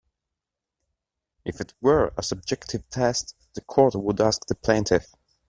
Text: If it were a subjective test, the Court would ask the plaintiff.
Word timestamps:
If 1.45 1.61
it 1.61 1.75
were 1.79 2.11
a 2.17 2.23
subjective 2.23 2.89
test, 2.89 3.35
the 3.53 3.61
Court 3.61 3.93
would 3.93 4.19
ask 4.19 4.43
the 4.47 4.55
plaintiff. 4.55 5.13